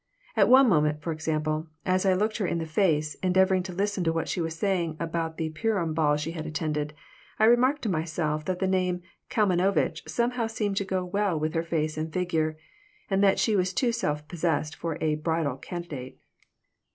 At 0.35 0.49
one 0.49 0.67
moment, 0.67 0.99
for 1.03 1.11
example, 1.11 1.67
as 1.85 2.07
I 2.07 2.15
looked 2.15 2.37
her 2.37 2.47
in 2.47 2.57
the 2.57 2.65
face, 2.65 3.13
endeavoring 3.21 3.61
to 3.61 3.71
listen 3.71 4.03
to 4.05 4.11
what 4.11 4.27
she 4.27 4.41
was 4.41 4.57
saying 4.57 4.97
about 4.99 5.37
the 5.37 5.51
Purim 5.51 5.93
ball 5.93 6.17
she 6.17 6.31
had 6.31 6.47
attended, 6.47 6.95
I 7.37 7.43
remarked 7.45 7.83
to 7.83 7.89
myself 7.89 8.43
that 8.45 8.57
the 8.57 8.65
name 8.65 9.03
Kalmanovitch 9.29 10.09
somehow 10.09 10.47
seemed 10.47 10.77
to 10.77 10.85
go 10.85 11.05
well 11.05 11.39
with 11.39 11.53
her 11.53 11.61
face 11.61 11.99
and 11.99 12.11
figure, 12.11 12.57
and 13.11 13.23
that 13.23 13.37
she 13.37 13.55
was 13.55 13.73
too 13.73 13.91
self 13.91 14.27
possessed 14.27 14.75
for 14.75 14.97
a 15.01 15.17
"bridal 15.17 15.57
candidate." 15.57 16.17